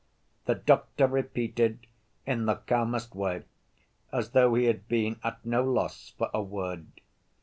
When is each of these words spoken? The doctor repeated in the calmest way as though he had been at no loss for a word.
The 0.45 0.55
doctor 0.55 1.05
repeated 1.05 1.85
in 2.25 2.47
the 2.47 2.55
calmest 2.55 3.13
way 3.13 3.43
as 4.11 4.31
though 4.31 4.55
he 4.55 4.65
had 4.65 4.87
been 4.87 5.19
at 5.23 5.45
no 5.45 5.63
loss 5.63 6.15
for 6.17 6.31
a 6.33 6.41
word. 6.41 6.87